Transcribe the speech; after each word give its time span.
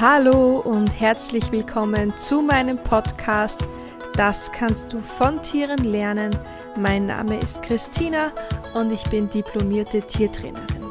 Hallo 0.00 0.58
und 0.58 0.88
herzlich 0.88 1.52
willkommen 1.52 2.12
zu 2.18 2.42
meinem 2.42 2.78
Podcast 2.78 3.60
Das 4.16 4.50
kannst 4.50 4.92
du 4.92 4.98
von 5.00 5.40
Tieren 5.40 5.84
lernen. 5.84 6.36
Mein 6.76 7.06
Name 7.06 7.38
ist 7.38 7.62
Christina 7.62 8.32
und 8.74 8.90
ich 8.90 9.04
bin 9.04 9.30
diplomierte 9.30 10.02
Tiertrainerin. 10.02 10.82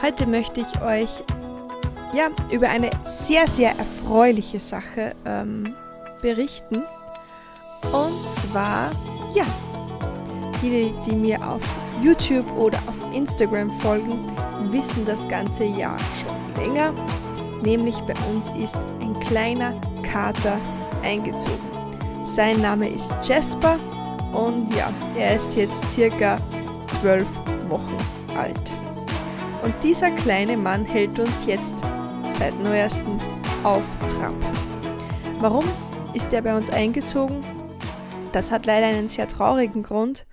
Heute 0.00 0.26
möchte 0.26 0.62
ich 0.62 0.80
euch 0.80 1.10
ja, 2.14 2.30
über 2.50 2.70
eine 2.70 2.90
sehr, 3.04 3.46
sehr 3.46 3.76
erfreuliche 3.78 4.58
Sache 4.58 5.14
ähm, 5.26 5.74
berichten. 6.22 6.84
Und 7.92 8.30
zwar, 8.30 8.90
ja, 9.34 9.44
die, 10.62 10.94
die 11.06 11.16
mir 11.16 11.46
auf 11.46 11.60
YouTube 12.02 12.50
oder 12.56 12.78
auf 12.86 13.14
Instagram 13.14 13.70
folgen, 13.80 14.18
wissen 14.70 15.04
das 15.04 15.28
ganze 15.28 15.64
Jahr 15.64 15.98
schon 15.98 16.31
länger. 16.56 16.92
Nämlich 17.62 17.98
bei 18.00 18.14
uns 18.30 18.48
ist 18.58 18.76
ein 19.00 19.18
kleiner 19.20 19.80
Kater 20.02 20.58
eingezogen. 21.02 21.70
Sein 22.24 22.60
Name 22.60 22.88
ist 22.88 23.14
Jasper 23.22 23.78
und 24.32 24.74
ja, 24.74 24.90
er 25.16 25.36
ist 25.36 25.54
jetzt 25.54 25.92
circa 25.92 26.38
zwölf 26.90 27.28
Wochen 27.68 27.96
alt. 28.36 28.72
Und 29.62 29.74
dieser 29.82 30.10
kleine 30.10 30.56
Mann 30.56 30.84
hält 30.84 31.18
uns 31.18 31.46
jetzt 31.46 31.76
seit 32.32 32.58
neuestem 32.62 33.20
auf 33.62 33.82
Trab. 34.08 34.34
Warum 35.38 35.64
ist 36.14 36.32
er 36.32 36.42
bei 36.42 36.56
uns 36.56 36.70
eingezogen? 36.70 37.44
Das 38.32 38.50
hat 38.50 38.66
leider 38.66 38.86
einen 38.86 39.08
sehr 39.08 39.28
traurigen 39.28 39.82
Grund. 39.82 40.26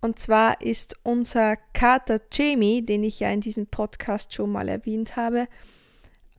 Und 0.00 0.18
zwar 0.18 0.60
ist 0.60 0.96
unser 1.02 1.56
Kater 1.78 2.20
Jamie, 2.32 2.84
den 2.84 3.04
ich 3.04 3.20
ja 3.20 3.30
in 3.30 3.40
diesem 3.40 3.68
Podcast 3.68 4.34
schon 4.34 4.50
mal 4.50 4.68
erwähnt 4.68 5.14
habe, 5.14 5.46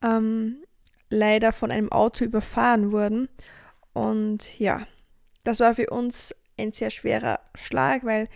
ähm, 0.04 0.58
leider 1.10 1.54
von 1.54 1.72
einem 1.72 1.90
Auto 1.94 2.26
überfahren 2.26 2.92
worden. 2.92 3.30
Und 3.94 4.60
ja, 4.60 4.86
das 5.46 5.62
war 5.62 5.76
für 5.76 5.90
uns 5.92 6.36
ein 6.58 6.74
sehr 6.74 6.90
schwerer 6.90 7.40
Schlag, 7.56 8.04
weil 8.04 8.28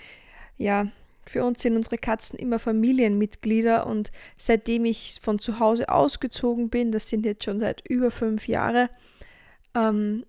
ja, 0.56 0.88
für 1.26 1.44
uns 1.44 1.62
sind 1.62 1.76
unsere 1.76 1.98
Katzen 1.98 2.40
immer 2.40 2.58
Familienmitglieder 2.58 3.86
und 3.86 4.14
seitdem 4.38 4.86
ich 4.86 5.20
von 5.22 5.40
zu 5.40 5.60
Hause 5.60 5.90
ausgezogen 5.90 6.70
bin, 6.70 6.94
das 6.94 7.10
sind 7.10 7.26
jetzt 7.26 7.44
schon 7.44 7.60
seit 7.60 7.86
über 7.86 8.12
fünf 8.12 8.48
Jahre, 8.48 8.90
ähm, 9.76 10.26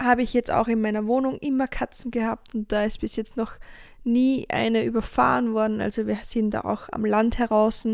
habe 0.00 0.22
ich 0.22 0.32
jetzt 0.32 0.50
auch 0.50 0.66
in 0.66 0.80
meiner 0.80 1.06
Wohnung 1.06 1.38
immer 1.38 1.68
Katzen 1.68 2.10
gehabt 2.10 2.54
und 2.54 2.72
da 2.72 2.84
ist 2.84 3.00
bis 3.00 3.16
jetzt 3.16 3.36
noch 3.36 3.52
nie 4.02 4.46
eine 4.48 4.84
überfahren 4.84 5.52
worden. 5.52 5.80
Also 5.80 6.06
wir 6.06 6.18
sind 6.24 6.52
da 6.52 6.62
auch 6.62 6.88
am 6.90 7.04
Land 7.04 7.38
heraus 7.38 7.86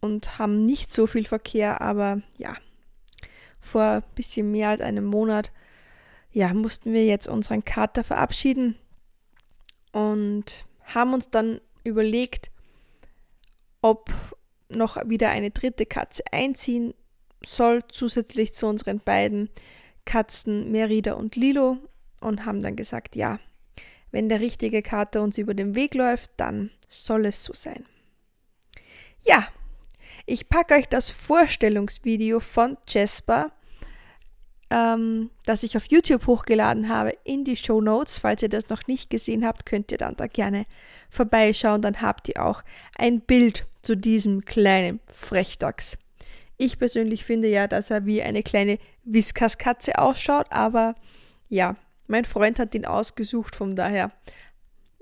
und 0.00 0.38
haben 0.38 0.64
nicht 0.64 0.90
so 0.90 1.06
viel 1.06 1.26
Verkehr, 1.26 1.80
aber 1.82 2.22
ja, 2.38 2.54
vor 3.60 3.82
ein 3.82 4.02
bisschen 4.14 4.50
mehr 4.50 4.70
als 4.70 4.80
einem 4.80 5.04
Monat, 5.04 5.52
ja, 6.32 6.52
mussten 6.54 6.92
wir 6.92 7.04
jetzt 7.04 7.28
unseren 7.28 7.64
Kater 7.64 8.04
verabschieden 8.04 8.76
und 9.92 10.66
haben 10.84 11.12
uns 11.12 11.28
dann 11.30 11.60
überlegt, 11.84 12.50
ob 13.82 14.10
noch 14.68 14.96
wieder 15.08 15.30
eine 15.30 15.50
dritte 15.50 15.86
Katze 15.86 16.22
einziehen 16.30 16.94
soll, 17.44 17.82
zusätzlich 17.88 18.52
zu 18.52 18.66
unseren 18.66 19.00
beiden 19.00 19.50
Katzen 20.08 20.72
Merida 20.72 21.12
und 21.12 21.36
Lilo 21.36 21.76
und 22.22 22.46
haben 22.46 22.62
dann 22.62 22.76
gesagt, 22.76 23.14
ja, 23.14 23.40
wenn 24.10 24.30
der 24.30 24.40
richtige 24.40 24.80
Kater 24.80 25.22
uns 25.22 25.36
über 25.36 25.52
den 25.52 25.74
Weg 25.74 25.94
läuft, 25.94 26.30
dann 26.38 26.70
soll 26.88 27.26
es 27.26 27.44
so 27.44 27.52
sein. 27.52 27.84
Ja, 29.20 29.46
ich 30.24 30.48
packe 30.48 30.76
euch 30.76 30.86
das 30.86 31.10
Vorstellungsvideo 31.10 32.40
von 32.40 32.78
Jasper, 32.88 33.52
ähm, 34.70 35.28
das 35.44 35.62
ich 35.62 35.76
auf 35.76 35.84
YouTube 35.90 36.26
hochgeladen 36.26 36.88
habe, 36.88 37.12
in 37.24 37.44
die 37.44 37.56
Show 37.56 37.82
Notes. 37.82 38.16
Falls 38.16 38.42
ihr 38.42 38.48
das 38.48 38.70
noch 38.70 38.86
nicht 38.86 39.10
gesehen 39.10 39.44
habt, 39.44 39.66
könnt 39.66 39.92
ihr 39.92 39.98
dann 39.98 40.16
da 40.16 40.26
gerne 40.26 40.64
vorbeischauen. 41.10 41.82
Dann 41.82 42.00
habt 42.00 42.30
ihr 42.30 42.42
auch 42.42 42.62
ein 42.96 43.20
Bild 43.20 43.66
zu 43.82 43.94
diesem 43.94 44.46
kleinen 44.46 45.00
Frechdachs. 45.12 45.98
Ich 46.56 46.78
persönlich 46.78 47.24
finde 47.24 47.48
ja, 47.48 47.68
dass 47.68 47.90
er 47.90 48.04
wie 48.04 48.20
eine 48.20 48.42
kleine 48.42 48.78
Whiskaskatze 49.12 49.98
ausschaut, 49.98 50.46
aber 50.50 50.94
ja, 51.48 51.76
mein 52.06 52.24
Freund 52.24 52.58
hat 52.58 52.74
ihn 52.74 52.86
ausgesucht, 52.86 53.54
von 53.54 53.76
daher, 53.76 54.12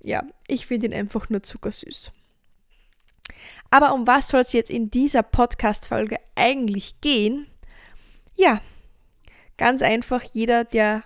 ja, 0.02 0.24
ich 0.48 0.66
finde 0.66 0.86
ihn 0.86 0.94
einfach 0.94 1.28
nur 1.28 1.42
zuckersüß. 1.42 2.12
Aber 3.70 3.94
um 3.94 4.06
was 4.06 4.28
soll 4.28 4.40
es 4.40 4.52
jetzt 4.52 4.70
in 4.70 4.90
dieser 4.90 5.22
Podcast-Folge 5.22 6.18
eigentlich 6.34 7.00
gehen? 7.00 7.46
Ja, 8.36 8.60
ganz 9.56 9.82
einfach, 9.82 10.22
jeder, 10.22 10.64
der 10.64 11.02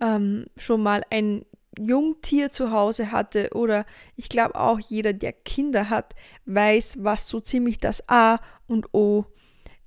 ähm, 0.00 0.46
schon 0.56 0.82
mal 0.82 1.02
ein 1.10 1.44
Jungtier 1.78 2.50
zu 2.50 2.70
Hause 2.70 3.12
hatte 3.12 3.50
oder 3.54 3.86
ich 4.16 4.28
glaube 4.28 4.56
auch 4.56 4.78
jeder, 4.78 5.12
der 5.12 5.32
Kinder 5.32 5.88
hat, 5.88 6.14
weiß, 6.44 6.98
was 7.00 7.28
so 7.28 7.40
ziemlich 7.40 7.78
das 7.78 8.08
A 8.08 8.40
und 8.66 8.92
O 8.92 9.26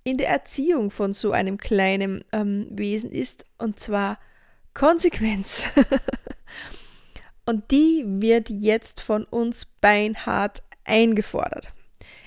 in 0.06 0.18
der 0.18 0.30
Erziehung 0.30 0.92
von 0.92 1.12
so 1.12 1.32
einem 1.32 1.58
kleinen 1.58 2.24
ähm, 2.32 2.68
Wesen 2.70 3.12
ist. 3.12 3.46
Und 3.58 3.80
zwar 3.80 4.20
Konsequenz. 4.74 5.66
Und 7.46 7.72
die 7.72 8.04
wird 8.06 8.50
jetzt 8.50 9.02
von 9.02 9.26
uns 9.26 9.66
beinhart 9.82 10.64
eingefordert. 10.86 11.74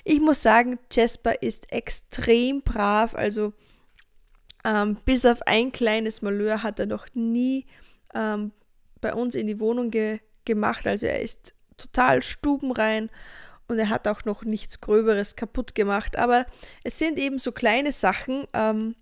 Ich 0.03 0.19
muss 0.19 0.43
sagen, 0.43 0.77
Jasper 0.91 1.41
ist 1.41 1.71
extrem 1.71 2.61
brav, 2.61 3.15
also 3.15 3.53
ähm, 4.65 4.97
bis 5.05 5.25
auf 5.25 5.41
ein 5.43 5.71
kleines 5.71 6.21
Malheur 6.21 6.63
hat 6.63 6.79
er 6.79 6.85
noch 6.85 7.07
nie 7.13 7.65
ähm, 8.13 8.51
bei 9.01 9.13
uns 9.13 9.35
in 9.35 9.47
die 9.47 9.59
Wohnung 9.59 9.89
ge 9.89 10.19
gemacht. 10.45 10.85
Also 10.87 11.05
er 11.05 11.21
ist 11.21 11.53
total 11.77 12.23
stubenrein 12.23 13.09
und 13.69 13.79
er 13.79 13.89
hat 13.89 14.07
auch 14.07 14.25
noch 14.25 14.43
nichts 14.43 14.81
Gröberes 14.81 15.35
kaputt 15.35 15.75
gemacht. 15.75 16.17
Aber 16.17 16.45
es 16.83 16.99
sind 16.99 17.17
eben 17.17 17.39
so 17.39 17.51
kleine 17.51 17.91
Sachen, 17.91 18.45
ähm, 18.53 18.95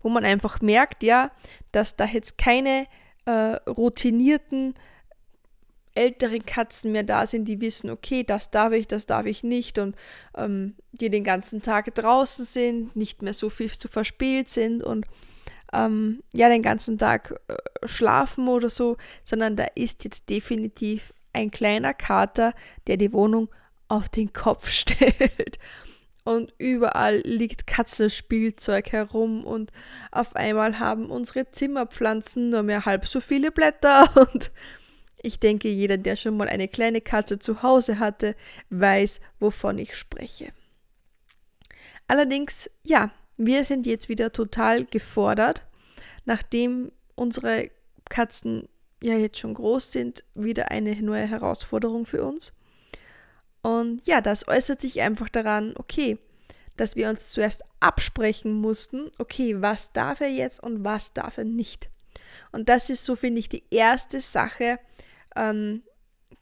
wo 0.00 0.08
man 0.08 0.24
einfach 0.24 0.60
merkt, 0.60 1.02
ja, 1.02 1.32
dass 1.72 1.96
da 1.96 2.04
jetzt 2.04 2.38
keine 2.38 2.86
äh, 3.24 3.56
routinierten 3.66 4.74
älteren 5.94 6.44
Katzen 6.44 6.92
mehr 6.92 7.02
da 7.02 7.26
sind, 7.26 7.46
die 7.46 7.60
wissen, 7.60 7.90
okay, 7.90 8.22
das 8.22 8.50
darf 8.50 8.72
ich, 8.72 8.86
das 8.86 9.06
darf 9.06 9.24
ich 9.24 9.42
nicht 9.42 9.78
und 9.78 9.96
ähm, 10.36 10.74
die 10.92 11.08
den 11.08 11.24
ganzen 11.24 11.62
Tag 11.62 11.94
draußen 11.94 12.44
sind, 12.44 12.94
nicht 12.94 13.22
mehr 13.22 13.32
so 13.32 13.48
viel 13.48 13.72
zu 13.72 13.88
verspielt 13.88 14.50
sind 14.50 14.82
und 14.82 15.06
ähm, 15.72 16.22
ja, 16.32 16.48
den 16.48 16.62
ganzen 16.62 16.98
Tag 16.98 17.40
äh, 17.48 17.88
schlafen 17.88 18.48
oder 18.48 18.68
so, 18.68 18.98
sondern 19.24 19.56
da 19.56 19.64
ist 19.74 20.04
jetzt 20.04 20.28
definitiv 20.28 21.14
ein 21.36 21.50
kleiner 21.50 21.94
Kater, 21.94 22.54
der 22.86 22.96
die 22.96 23.12
Wohnung 23.12 23.48
auf 23.88 24.08
den 24.08 24.32
Kopf 24.32 24.68
stellt 24.70 25.58
und 26.26 26.52
überall 26.58 27.20
liegt 27.24 27.68
Katzenspielzeug 27.68 28.90
herum 28.90 29.44
und 29.44 29.70
auf 30.10 30.34
einmal 30.34 30.80
haben 30.80 31.08
unsere 31.08 31.52
Zimmerpflanzen 31.52 32.50
nur 32.50 32.64
mehr 32.64 32.84
halb 32.84 33.06
so 33.06 33.20
viele 33.20 33.52
Blätter 33.52 34.10
und 34.32 34.50
ich 35.22 35.38
denke, 35.38 35.68
jeder, 35.68 35.96
der 35.96 36.16
schon 36.16 36.36
mal 36.36 36.48
eine 36.48 36.68
kleine 36.68 37.00
Katze 37.00 37.38
zu 37.38 37.62
Hause 37.62 37.98
hatte, 37.98 38.34
weiß, 38.70 39.20
wovon 39.40 39.78
ich 39.78 39.96
spreche. 39.96 40.52
Allerdings, 42.06 42.70
ja, 42.84 43.10
wir 43.36 43.64
sind 43.64 43.86
jetzt 43.86 44.08
wieder 44.08 44.32
total 44.32 44.84
gefordert, 44.84 45.64
nachdem 46.24 46.92
unsere 47.14 47.70
Katzen 48.08 48.68
ja 49.06 49.16
jetzt 49.16 49.38
schon 49.38 49.54
groß 49.54 49.92
sind, 49.92 50.24
wieder 50.34 50.70
eine 50.70 50.94
neue 51.02 51.26
Herausforderung 51.26 52.06
für 52.06 52.24
uns. 52.24 52.52
Und 53.62 54.06
ja, 54.06 54.20
das 54.20 54.46
äußert 54.46 54.80
sich 54.80 55.00
einfach 55.00 55.28
daran, 55.28 55.74
okay, 55.76 56.18
dass 56.76 56.94
wir 56.94 57.08
uns 57.08 57.30
zuerst 57.30 57.62
absprechen 57.80 58.52
mussten, 58.52 59.10
okay, 59.18 59.60
was 59.60 59.92
darf 59.92 60.20
er 60.20 60.28
jetzt 60.28 60.62
und 60.62 60.84
was 60.84 61.12
darf 61.12 61.38
er 61.38 61.44
nicht. 61.44 61.90
Und 62.52 62.68
das 62.68 62.90
ist 62.90 63.04
so, 63.04 63.16
finde 63.16 63.40
ich, 63.40 63.48
die 63.48 63.64
erste 63.70 64.20
Sache, 64.20 64.78
ähm, 65.34 65.82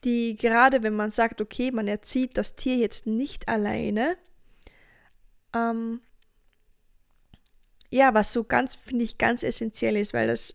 die 0.05 0.37
gerade, 0.37 0.83
wenn 0.83 0.94
man 0.94 1.11
sagt, 1.11 1.41
okay, 1.41 1.71
man 1.71 1.89
erzieht 1.89 2.37
das 2.37 2.56
Tier 2.56 2.77
jetzt 2.77 3.06
nicht 3.06 3.49
alleine, 3.49 4.17
ähm, 5.55 6.00
ja, 7.91 8.12
was 8.12 8.33
so 8.33 8.44
ganz, 8.44 8.75
finde 8.75 9.05
ich, 9.05 9.19
ganz 9.19 9.43
essentiell 9.43 9.97
ist, 9.97 10.12
weil 10.15 10.27
das 10.27 10.55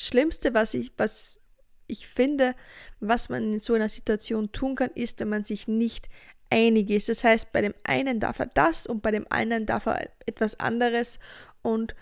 Schlimmste, 0.00 0.54
was 0.54 0.74
ich, 0.74 0.92
was 0.96 1.38
ich 1.86 2.06
finde, 2.06 2.54
was 3.00 3.28
man 3.28 3.54
in 3.54 3.60
so 3.60 3.74
einer 3.74 3.88
Situation 3.88 4.52
tun 4.52 4.74
kann, 4.74 4.90
ist, 4.94 5.20
wenn 5.20 5.28
man 5.28 5.44
sich 5.44 5.68
nicht 5.68 6.08
einig 6.50 6.90
ist. 6.90 7.08
Das 7.08 7.24
heißt, 7.24 7.52
bei 7.52 7.62
dem 7.62 7.74
einen 7.84 8.20
darf 8.20 8.38
er 8.38 8.46
das 8.46 8.86
und 8.86 9.02
bei 9.02 9.10
dem 9.10 9.26
einen 9.30 9.66
darf 9.66 9.86
er 9.86 10.08
etwas 10.26 10.58
anderes 10.58 11.18
und 11.62 11.94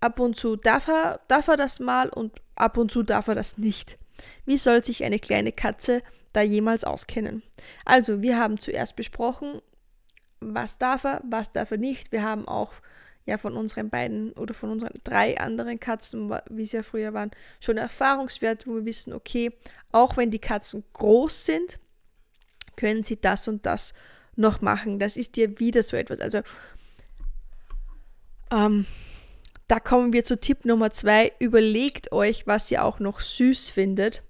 ab 0.00 0.20
und 0.20 0.36
zu 0.36 0.56
darf 0.56 0.88
er, 0.88 1.20
darf 1.28 1.48
er 1.48 1.56
das 1.56 1.80
mal 1.80 2.08
und 2.08 2.40
ab 2.56 2.76
und 2.76 2.90
zu 2.90 3.02
darf 3.02 3.28
er 3.28 3.34
das 3.34 3.58
nicht. 3.58 3.98
Wie 4.44 4.58
soll 4.58 4.84
sich 4.84 5.04
eine 5.04 5.18
kleine 5.18 5.52
Katze 5.52 6.02
da 6.32 6.42
jemals 6.42 6.84
auskennen? 6.84 7.42
Also, 7.84 8.22
wir 8.22 8.38
haben 8.38 8.58
zuerst 8.58 8.96
besprochen, 8.96 9.60
was 10.40 10.78
darf 10.78 11.04
er, 11.04 11.22
was 11.28 11.52
darf 11.52 11.70
er 11.70 11.78
nicht. 11.78 12.12
Wir 12.12 12.22
haben 12.22 12.46
auch 12.46 12.72
ja 13.26 13.38
von 13.38 13.56
unseren 13.56 13.90
beiden 13.90 14.32
oder 14.32 14.54
von 14.54 14.70
unseren 14.70 14.94
drei 15.04 15.38
anderen 15.38 15.78
Katzen, 15.78 16.30
wie 16.50 16.64
sie 16.64 16.78
ja 16.78 16.82
früher 16.82 17.12
waren, 17.12 17.30
schon 17.60 17.76
Erfahrungswert, 17.76 18.66
wo 18.66 18.76
wir 18.76 18.84
wissen, 18.84 19.12
okay, 19.12 19.52
auch 19.92 20.16
wenn 20.16 20.30
die 20.30 20.38
Katzen 20.38 20.84
groß 20.92 21.46
sind, 21.46 21.78
können 22.76 23.04
sie 23.04 23.20
das 23.20 23.46
und 23.46 23.66
das 23.66 23.92
noch 24.36 24.60
machen. 24.62 24.98
Das 24.98 25.16
ist 25.16 25.36
ja 25.36 25.58
wieder 25.58 25.82
so 25.82 25.96
etwas. 25.96 26.20
Also 26.20 26.40
ähm, 28.50 28.86
da 29.68 29.78
kommen 29.78 30.12
wir 30.12 30.24
zu 30.24 30.40
Tipp 30.40 30.64
Nummer 30.64 30.90
zwei. 30.90 31.32
Überlegt 31.38 32.12
euch, 32.12 32.46
was 32.46 32.70
ihr 32.70 32.84
auch 32.84 32.98
noch 32.98 33.20
süß 33.20 33.70
findet, 33.70 34.22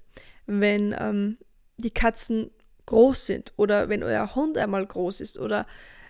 wenn 0.47 0.95
ähm, 0.99 1.39
die 1.77 1.93
Katzen 1.93 2.51
groß 2.87 3.27
sind 3.27 3.53
oder 3.57 3.89
wenn 3.89 4.03
euer 4.03 4.35
Hund 4.35 4.59
einmal 4.59 4.85
groß 4.85 5.21
ist 5.21 5.39
oder 5.39 5.67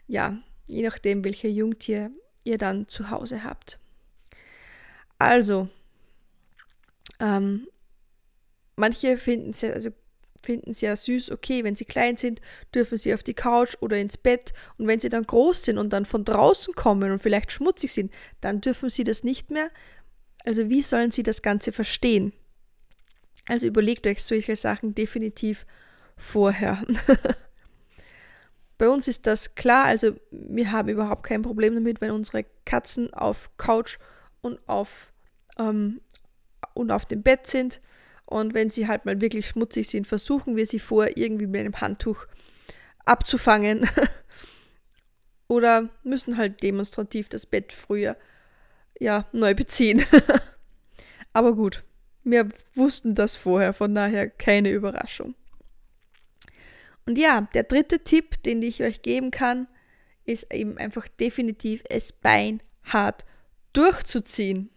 ja, 0.06 0.38
je 0.67 0.82
nachdem, 0.82 1.25
welche 1.25 1.49
Jungtier 1.49 2.11
ihr 2.44 2.58
dann 2.58 2.88
zu 2.88 3.10
Hause 3.10 3.44
habt. 3.44 3.78
Also, 5.19 5.69
ähm, 7.19 7.69
manche 8.76 9.19
finden 9.19 9.50
es 9.50 9.60
ja, 9.60 9.70
also 9.70 9.90
finden 10.42 10.70
es 10.70 10.81
ja 10.81 10.96
süß, 10.96 11.31
okay, 11.31 11.64
wenn 11.64 11.76
sie 11.76 11.84
klein 11.84 12.16
sind, 12.16 12.40
dürfen 12.75 12.96
sie 12.96 13.12
auf 13.12 13.22
die 13.22 13.34
Couch 13.34 13.76
oder 13.81 13.98
ins 13.98 14.16
Bett 14.16 14.52
und 14.78 14.87
wenn 14.87 15.00
sie 15.00 15.10
dann 15.10 15.26
groß 15.26 15.64
sind 15.64 15.78
und 15.78 15.92
dann 15.92 16.06
von 16.06 16.25
draußen 16.25 16.75
kommen 16.75 17.12
und 17.12 17.19
vielleicht 17.19 17.52
schmutzig 17.52 17.92
sind, 17.92 18.12
dann 18.40 18.60
dürfen 18.60 18.88
sie 18.88 19.04
das 19.04 19.22
nicht 19.22 19.50
mehr. 19.50 19.70
Also 20.44 20.70
wie 20.70 20.82
sollen 20.82 21.10
sie 21.10 21.22
das 21.22 21.43
Ganze 21.43 21.72
verstehen? 21.72 22.32
Also 23.46 23.66
überlegt 23.66 24.06
euch 24.06 24.22
solche 24.22 24.56
Sachen 24.56 24.94
definitiv 24.94 25.66
vorher. 26.16 26.84
Bei 28.81 28.88
uns 28.88 29.09
ist 29.09 29.27
das 29.27 29.56
klar, 29.56 29.85
also 29.85 30.17
wir 30.31 30.73
haben 30.73 30.88
überhaupt 30.88 31.25
kein 31.25 31.43
Problem 31.43 31.75
damit, 31.75 32.00
wenn 32.00 32.12
unsere 32.12 32.47
Katzen 32.65 33.12
auf 33.12 33.50
Couch 33.59 33.99
und 34.41 34.67
auf, 34.71 35.12
ähm, 35.59 36.00
und 36.73 36.91
auf 36.91 37.05
dem 37.05 37.23
Bett 37.23 37.47
sind. 37.47 37.82
Und 38.25 38.55
wenn 38.55 38.71
sie 38.71 38.88
halt 38.88 39.05
mal 39.05 39.21
wirklich 39.21 39.47
schmutzig 39.47 39.91
sind, 39.91 40.06
versuchen 40.06 40.56
wir 40.56 40.65
sie 40.65 40.79
vor 40.79 41.09
irgendwie 41.15 41.47
mit 41.47 41.61
einem 41.61 41.79
Handtuch 41.82 42.25
abzufangen. 43.05 43.87
Oder 45.47 45.91
müssen 46.03 46.38
halt 46.38 46.62
demonstrativ 46.62 47.29
das 47.29 47.44
Bett 47.44 47.75
früher 47.75 48.17
ja, 48.99 49.27
neu 49.32 49.55
beziehen. 49.55 50.03
Aber 51.35 51.55
gut, 51.55 51.85
wir 52.25 52.49
wussten 52.75 53.15
das 53.15 53.37
vorher, 53.37 53.75
von 53.75 53.94
daher 53.94 54.31
keine 54.31 54.71
Überraschung. 54.71 55.35
Und 57.06 57.19
ja, 57.19 57.49
der 57.55 57.64
dritte 57.64 58.00
Tipp, 58.00 58.43
den 58.43 58.62
ich 58.62 58.82
euch 58.82 59.02
geben 59.02 59.31
kann, 59.31 59.67
ist 60.25 60.52
eben 60.52 60.79
einfach 60.79 61.08
definitiv 61.08 61.82
es 61.88 62.12
beinhart 62.12 63.25
durchzuziehen. 63.73 64.70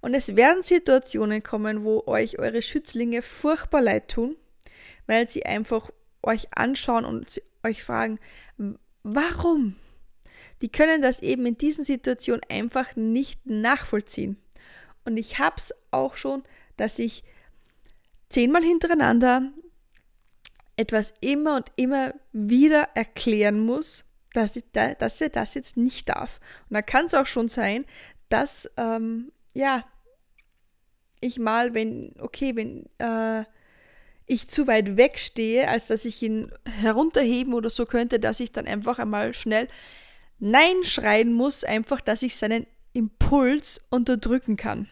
Und 0.00 0.14
es 0.14 0.36
werden 0.36 0.62
Situationen 0.62 1.42
kommen, 1.42 1.84
wo 1.84 2.02
euch 2.06 2.38
eure 2.38 2.60
Schützlinge 2.60 3.22
furchtbar 3.22 3.80
leid 3.80 4.10
tun, 4.10 4.36
weil 5.06 5.28
sie 5.28 5.46
einfach 5.46 5.90
euch 6.22 6.46
anschauen 6.54 7.04
und 7.04 7.40
euch 7.62 7.82
fragen, 7.82 8.18
warum? 9.02 9.76
Die 10.60 10.68
können 10.68 11.02
das 11.02 11.20
eben 11.20 11.46
in 11.46 11.56
diesen 11.56 11.84
Situationen 11.84 12.42
einfach 12.50 12.96
nicht 12.96 13.46
nachvollziehen. 13.46 14.36
Und 15.04 15.16
ich 15.16 15.38
habe 15.38 15.56
es 15.56 15.74
auch 15.90 16.16
schon, 16.16 16.42
dass 16.76 16.98
ich 16.98 17.24
zehnmal 18.28 18.62
hintereinander 18.62 19.52
etwas 20.76 21.14
immer 21.20 21.56
und 21.56 21.72
immer 21.76 22.14
wieder 22.32 22.88
erklären 22.94 23.60
muss, 23.60 24.04
dass, 24.32 24.56
ich 24.56 24.64
da, 24.72 24.94
dass 24.94 25.20
er 25.20 25.28
das 25.28 25.54
jetzt 25.54 25.76
nicht 25.76 26.08
darf. 26.08 26.40
Und 26.68 26.74
da 26.74 26.82
kann 26.82 27.06
es 27.06 27.14
auch 27.14 27.26
schon 27.26 27.48
sein, 27.48 27.84
dass, 28.28 28.70
ähm, 28.76 29.32
ja, 29.52 29.84
ich 31.20 31.38
mal, 31.38 31.74
wenn, 31.74 32.14
okay, 32.18 32.56
wenn 32.56 32.86
äh, 32.98 33.44
ich 34.26 34.48
zu 34.48 34.66
weit 34.66 34.96
wegstehe, 34.96 35.68
als 35.68 35.86
dass 35.86 36.04
ich 36.04 36.22
ihn 36.22 36.50
herunterheben 36.80 37.54
oder 37.54 37.70
so 37.70 37.86
könnte, 37.86 38.18
dass 38.18 38.40
ich 38.40 38.52
dann 38.52 38.66
einfach 38.66 38.98
einmal 38.98 39.34
schnell 39.34 39.68
Nein 40.38 40.82
schreien 40.82 41.32
muss, 41.32 41.64
einfach, 41.64 42.00
dass 42.00 42.22
ich 42.22 42.36
seinen 42.36 42.66
Impuls 42.92 43.80
unterdrücken 43.90 44.56
kann. 44.56 44.88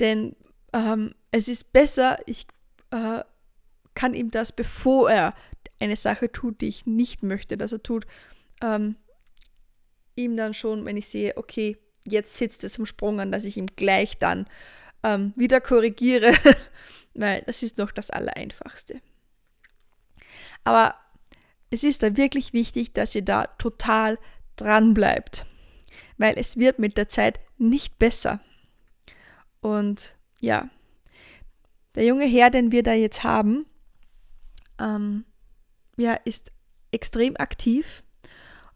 Denn 0.00 0.34
ähm, 0.72 1.14
es 1.30 1.48
ist 1.48 1.72
besser, 1.72 2.18
ich 2.26 2.46
äh, 2.90 3.20
kann 3.94 4.14
ihm 4.14 4.30
das, 4.30 4.52
bevor 4.52 5.10
er 5.10 5.34
eine 5.80 5.96
Sache 5.96 6.30
tut, 6.30 6.60
die 6.60 6.68
ich 6.68 6.86
nicht 6.86 7.22
möchte, 7.22 7.56
dass 7.56 7.72
er 7.72 7.82
tut, 7.82 8.06
ähm, 8.62 8.96
ihm 10.16 10.36
dann 10.36 10.54
schon, 10.54 10.84
wenn 10.84 10.96
ich 10.96 11.08
sehe, 11.08 11.36
okay, 11.36 11.76
jetzt 12.04 12.36
sitzt 12.36 12.64
er 12.64 12.70
zum 12.70 12.86
Sprung 12.86 13.20
an, 13.20 13.32
dass 13.32 13.44
ich 13.44 13.56
ihm 13.56 13.66
gleich 13.76 14.18
dann 14.18 14.46
ähm, 15.02 15.32
wieder 15.36 15.60
korrigiere, 15.60 16.34
weil 17.14 17.42
das 17.42 17.62
ist 17.62 17.78
noch 17.78 17.92
das 17.92 18.10
Allereinfachste. 18.10 19.00
Aber 20.64 20.94
es 21.70 21.82
ist 21.82 22.02
da 22.02 22.16
wirklich 22.16 22.52
wichtig, 22.52 22.92
dass 22.92 23.14
ihr 23.14 23.24
da 23.24 23.46
total 23.46 24.18
dran 24.56 24.94
bleibt, 24.94 25.46
weil 26.16 26.34
es 26.38 26.56
wird 26.56 26.78
mit 26.78 26.96
der 26.96 27.08
Zeit 27.08 27.40
nicht 27.58 27.98
besser. 27.98 28.40
Und 29.60 30.14
ja, 30.40 30.68
der 31.94 32.04
junge 32.04 32.26
Herr, 32.26 32.50
den 32.50 32.72
wir 32.72 32.82
da 32.82 32.92
jetzt 32.92 33.24
haben, 33.24 33.66
ähm, 34.78 35.24
ja, 35.96 36.14
ist 36.24 36.52
extrem 36.90 37.36
aktiv. 37.36 38.02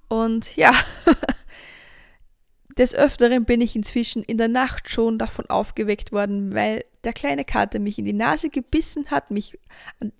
Und 0.09 0.57
ja, 0.57 0.73
des 2.79 2.95
Öfteren 2.95 3.45
bin 3.45 3.61
ich 3.61 3.77
inzwischen 3.77 4.23
in 4.23 4.39
der 4.39 4.49
Nacht 4.49 4.91
schon 4.91 5.19
davon 5.19 5.47
aufgeweckt 5.47 6.13
worden, 6.13 6.55
weil 6.55 6.85
der 7.05 7.13
kleine 7.13 7.45
Kater 7.45 7.79
mich 7.79 7.99
in 7.99 8.05
die 8.05 8.13
Nase 8.13 8.51
gebissen 8.51 9.11
hat, 9.11 9.31
mich 9.31 9.59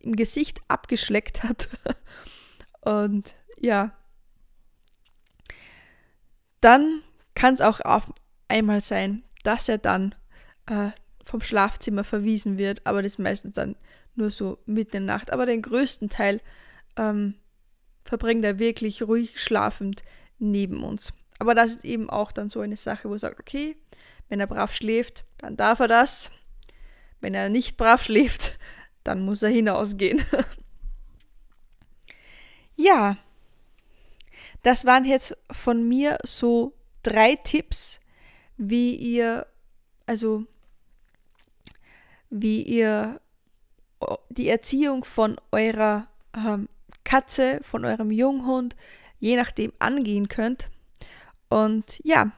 im 0.01 0.17
Gesicht 0.17 0.61
abgeschleckt 0.69 1.43
hat. 1.45 1.69
Und 2.81 3.35
ja, 3.61 3.93
dann 6.61 7.03
kann 7.35 7.55
es 7.55 7.61
auch 7.61 7.81
auf 7.81 8.13
einmal 8.49 8.83
sein, 8.83 9.23
dass 9.45 9.69
er 9.69 9.79
dann 9.79 10.15
äh, 10.67 10.91
vom 11.23 11.41
Schlafzimmer 11.41 12.05
verwiesen 12.05 12.59
wird, 12.59 12.87
aber 12.87 13.03
das 13.03 13.13
ist 13.13 13.19
meistens 13.19 13.55
dann 13.55 13.77
nur 14.19 14.31
so 14.31 14.59
mitten 14.67 14.99
in 14.99 15.07
der 15.07 15.17
Nacht. 15.17 15.33
Aber 15.33 15.47
den 15.47 15.63
größten 15.63 16.11
Teil 16.11 16.41
ähm, 16.97 17.35
verbringt 18.05 18.45
er 18.45 18.59
wirklich 18.59 19.03
ruhig 19.03 19.41
schlafend 19.41 20.03
neben 20.39 20.83
uns. 20.83 21.13
Aber 21.39 21.55
das 21.55 21.77
ist 21.77 21.85
eben 21.85 22.11
auch 22.11 22.33
dann 22.33 22.51
so 22.51 22.61
eine 22.61 22.77
Sache, 22.77 23.09
wo 23.09 23.15
er 23.15 23.19
sagt, 23.19 23.41
okay, 23.41 23.77
wenn 24.29 24.41
er 24.41 24.47
brav 24.47 24.75
schläft, 24.75 25.25
dann 25.39 25.57
darf 25.57 25.81
er 25.81 25.89
das. 25.89 26.31
Wenn 27.21 27.35
er 27.35 27.49
nicht 27.49 27.77
brav 27.77 28.03
schläft, 28.03 28.59
dann 29.05 29.21
muss 29.21 29.43
er 29.43 29.51
hinausgehen. 29.51 30.23
ja, 32.77 33.17
das 34.63 34.85
waren 34.85 35.05
jetzt 35.05 35.37
von 35.51 35.89
mir 35.89 36.19
so 36.25 36.75
drei 37.03 37.37
Tipps, 37.37 38.01
wie 38.57 38.95
ihr, 38.95 39.47
also 40.07 40.45
wie 42.29 42.63
ihr 42.63 43.21
die 44.29 44.49
Erziehung 44.49 45.05
von 45.05 45.37
eurer 45.51 46.07
ähm, 46.35 46.69
Katze, 47.05 47.61
von 47.63 47.85
eurem 47.85 48.11
Junghund, 48.11 48.77
je 49.19 49.37
nachdem 49.37 49.73
angehen 49.79 50.29
könnt. 50.29 50.69
Und 51.49 52.01
ja, 52.05 52.31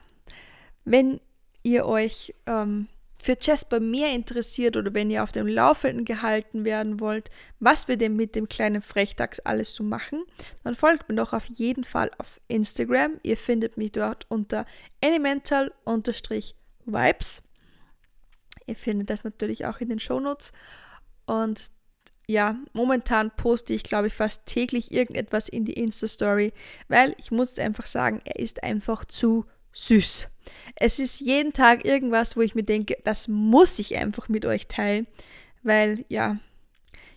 wenn 0.85 1.19
ihr 1.63 1.85
euch 1.85 2.33
ähm, 2.47 2.87
für 3.21 3.37
Jasper 3.39 3.79
mehr 3.79 4.11
interessiert 4.13 4.75
oder 4.77 4.95
wenn 4.95 5.11
ihr 5.11 5.23
auf 5.23 5.31
dem 5.31 5.47
Laufenden 5.47 6.03
gehalten 6.05 6.65
werden 6.65 6.99
wollt, 6.99 7.29
was 7.59 7.87
wir 7.87 7.97
denn 7.97 8.15
mit 8.15 8.35
dem 8.35 8.49
kleinen 8.49 8.81
Frechdachs 8.81 9.39
alles 9.39 9.75
so 9.75 9.83
machen, 9.83 10.23
dann 10.63 10.73
folgt 10.75 11.07
mir 11.07 11.13
doch 11.15 11.33
auf 11.33 11.45
jeden 11.47 11.83
Fall 11.83 12.09
auf 12.17 12.41
Instagram. 12.47 13.19
Ihr 13.21 13.37
findet 13.37 13.77
mich 13.77 13.91
dort 13.91 14.25
unter 14.29 14.65
animental-vibes. 15.03 17.43
Ihr 18.65 18.75
findet 18.75 19.09
das 19.09 19.23
natürlich 19.23 19.65
auch 19.65 19.79
in 19.79 19.89
den 19.89 19.99
Shownotes. 19.99 20.51
Und 21.25 21.71
ja, 22.27 22.55
momentan 22.73 23.31
poste 23.35 23.73
ich, 23.73 23.83
glaube 23.83 24.07
ich, 24.07 24.13
fast 24.13 24.45
täglich 24.45 24.91
irgendetwas 24.91 25.49
in 25.49 25.65
die 25.65 25.73
Insta-Story, 25.73 26.53
weil 26.87 27.15
ich 27.17 27.31
muss 27.31 27.59
einfach 27.59 27.85
sagen, 27.85 28.21
er 28.23 28.39
ist 28.39 28.63
einfach 28.63 29.05
zu 29.05 29.45
süß. 29.73 30.27
Es 30.75 30.99
ist 30.99 31.19
jeden 31.19 31.53
Tag 31.53 31.85
irgendwas, 31.85 32.35
wo 32.37 32.41
ich 32.41 32.55
mir 32.55 32.63
denke, 32.63 32.97
das 33.03 33.27
muss 33.27 33.79
ich 33.79 33.97
einfach 33.97 34.29
mit 34.29 34.45
euch 34.45 34.67
teilen, 34.67 35.07
weil 35.63 36.05
ja, 36.09 36.39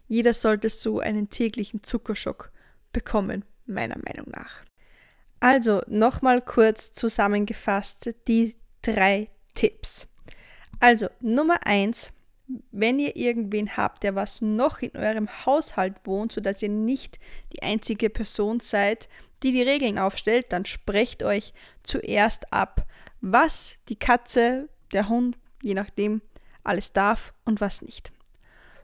jeder 0.07 0.33
sollte 0.33 0.69
so 0.69 1.01
einen 1.01 1.31
täglichen 1.31 1.83
Zuckerschock 1.83 2.51
bekommen, 2.93 3.45
meiner 3.67 3.99
Meinung 3.99 4.31
nach. 4.31 4.65
Also 5.41 5.83
nochmal 5.87 6.41
kurz 6.41 6.93
zusammengefasst 6.93 8.15
die 8.29 8.57
drei 8.83 9.31
Tipps. 9.55 10.09
Also 10.81 11.09
Nummer 11.21 11.67
eins, 11.67 12.13
wenn 12.71 12.99
ihr 12.99 13.17
irgendwen 13.17 13.77
habt, 13.77 14.03
der 14.03 14.15
was 14.15 14.43
noch 14.43 14.81
in 14.81 14.97
eurem 14.97 15.29
Haushalt 15.47 15.95
wohnt, 16.05 16.33
sodass 16.33 16.63
ihr 16.63 16.69
nicht 16.69 17.19
die 17.53 17.63
einzige 17.63 18.11
Person 18.11 18.61
seid, 18.61 19.09
die 19.43 19.53
die 19.53 19.63
Regeln 19.63 19.99
aufstellt, 19.99 20.47
dann 20.51 20.65
sprecht 20.65 21.23
euch 21.23 21.55
zuerst 21.83 22.53
ab, 22.53 22.87
was 23.21 23.77
die 23.89 23.99
Katze, 23.99 24.69
der 24.93 25.09
Hund, 25.09 25.39
je 25.63 25.75
nachdem, 25.75 26.21
alles 26.63 26.93
darf 26.93 27.33
und 27.45 27.61
was 27.61 27.83
nicht. 27.83 28.13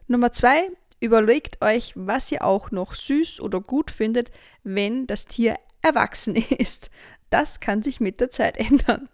Nummer 0.07 0.33
zwei, 0.33 0.71
überlegt 1.01 1.63
euch, 1.63 1.93
was 1.97 2.33
ihr 2.33 2.45
auch 2.45 2.71
noch 2.71 2.95
süß 2.95 3.41
oder 3.41 3.61
gut 3.61 3.91
findet, 3.91 4.31
wenn 4.65 5.07
das 5.07 5.27
Tier 5.27 5.57
erwachsen 5.83 6.37
ist. 6.59 6.91
Das 7.31 7.61
kann 7.61 7.83
sich 7.83 8.01
mit 8.01 8.21
der 8.21 8.31
Zeit 8.31 8.57
ändern. 8.57 9.09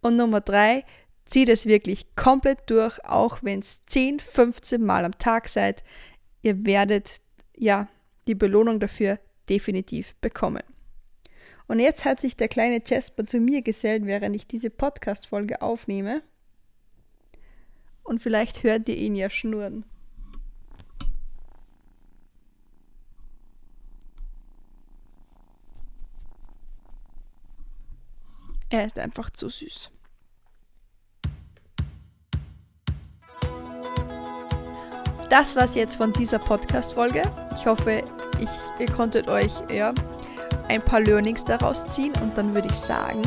Und 0.00 0.16
Nummer 0.16 0.40
drei, 0.40 0.84
zieht 1.28 1.48
es 1.48 1.66
wirklich 1.66 2.16
komplett 2.16 2.58
durch, 2.66 3.04
auch 3.04 3.38
wenn 3.42 3.60
es 3.60 3.84
10, 3.86 4.18
15 4.18 4.82
Mal 4.82 5.04
am 5.04 5.16
Tag 5.18 5.48
seid. 5.48 5.84
Ihr 6.42 6.64
werdet 6.66 7.20
ja 7.56 7.88
die 8.26 8.34
Belohnung 8.34 8.80
dafür 8.80 9.20
definitiv 9.48 10.16
bekommen. 10.16 10.62
Und 11.66 11.80
jetzt 11.80 12.06
hat 12.06 12.22
sich 12.22 12.36
der 12.36 12.48
kleine 12.48 12.80
Jasper 12.84 13.26
zu 13.26 13.38
mir 13.38 13.62
gesellt, 13.62 14.06
während 14.06 14.34
ich 14.34 14.46
diese 14.46 14.70
Podcast-Folge 14.70 15.60
aufnehme. 15.60 16.22
Und 18.02 18.22
vielleicht 18.22 18.62
hört 18.62 18.88
ihr 18.88 18.96
ihn 18.96 19.14
ja 19.14 19.28
schnurren. 19.28 19.84
Er 28.70 28.86
ist 28.86 28.98
einfach 28.98 29.30
zu 29.30 29.50
süß. 29.50 29.90
Das 35.30 35.56
war's 35.56 35.74
jetzt 35.74 35.96
von 35.96 36.12
dieser 36.12 36.38
Podcast-Folge. 36.38 37.22
Ich 37.56 37.66
hoffe, 37.66 38.02
ich, 38.40 38.48
ihr 38.78 38.90
konntet 38.90 39.28
euch 39.28 39.52
ja, 39.70 39.92
ein 40.68 40.82
paar 40.82 41.00
Learnings 41.00 41.44
daraus 41.44 41.86
ziehen 41.88 42.12
und 42.22 42.36
dann 42.36 42.54
würde 42.54 42.68
ich 42.68 42.76
sagen, 42.76 43.22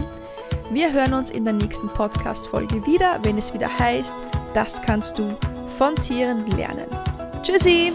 wir 0.71 0.91
hören 0.91 1.13
uns 1.13 1.29
in 1.29 1.43
der 1.43 1.53
nächsten 1.53 1.89
Podcast-Folge 1.89 2.85
wieder, 2.85 3.19
wenn 3.23 3.37
es 3.37 3.53
wieder 3.53 3.77
heißt, 3.77 4.13
das 4.53 4.81
kannst 4.81 5.19
du 5.19 5.37
von 5.67 5.95
Tieren 5.95 6.45
lernen. 6.47 6.87
Tschüssi! 7.43 7.93